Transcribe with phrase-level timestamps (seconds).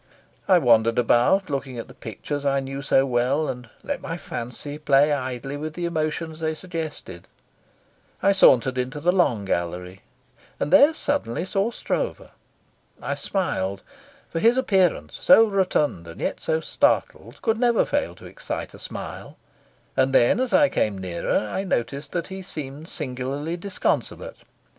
[0.47, 4.79] I wandered about looking at the pictures I knew so well, and let my fancy
[4.79, 7.27] play idly with the emotions they suggested.
[8.23, 10.01] I sauntered into the long gallery,
[10.59, 12.31] and there suddenly saw Stroeve.
[12.99, 13.83] I smiled,
[14.27, 18.79] for his appearance, so rotund and yet so startled, could never fail to excite a
[18.79, 19.37] smile,
[19.95, 24.41] and then as I came nearer I noticed that he seemed singularly disconsolate.